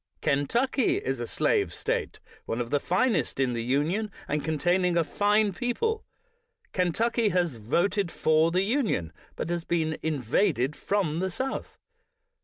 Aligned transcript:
Kentucky 0.19 0.97
is 0.97 1.19
a 1.19 1.27
slave 1.27 1.71
State, 1.71 2.19
one 2.47 2.59
of 2.59 2.71
the 2.71 2.79
finest 2.79 3.39
in 3.39 3.53
the 3.53 3.63
Union, 3.63 4.09
and 4.27 4.43
containing 4.43 4.97
a 4.97 5.03
fine 5.03 5.53
people; 5.53 6.03
Ken 6.73 6.91
tucky 6.91 7.29
has 7.29 7.57
voted 7.57 8.09
for 8.11 8.49
the 8.49 8.63
Union, 8.63 9.13
but 9.35 9.51
has 9.51 9.63
been 9.63 9.93
in 10.01 10.19
vaded 10.19 10.73
from 10.75 11.19
the 11.19 11.29
South. 11.29 11.77